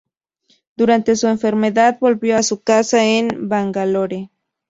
[0.75, 4.31] Durante su enfermedad volvió a su casa en Bangalore.